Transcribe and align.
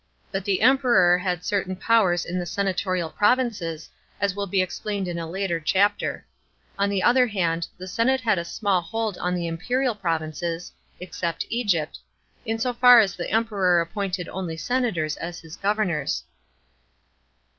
But 0.31 0.45
the 0.45 0.61
Emperor 0.63 1.19
had 1.19 1.45
certain 1.45 1.75
powers 1.75 2.25
in 2.25 2.39
the 2.39 2.45
senatorial 2.47 3.11
provinces, 3.11 3.87
as 4.19 4.35
will 4.35 4.47
be 4.47 4.59
explained 4.59 5.07
in 5.07 5.19
a 5.19 5.29
later 5.29 5.59
chapter. 5.59 6.25
On 6.79 6.89
the 6.89 7.03
other 7.03 7.27
hand, 7.27 7.67
the 7.77 7.87
senate 7.87 8.21
had 8.21 8.39
a 8.39 8.43
small 8.43 8.81
hold 8.81 9.15
on 9.19 9.35
the 9.35 9.45
imperial 9.45 9.93
provinces 9.93 10.71
(except 10.99 11.45
Egypt), 11.49 11.99
in 12.47 12.57
so 12.57 12.73
far 12.73 12.99
as 12.99 13.15
the 13.15 13.29
Emperor 13.29 13.79
appointed 13.79 14.27
only 14.29 14.57
senators 14.57 15.17
as 15.17 15.37
his 15.41 15.55
governors. 15.55 16.23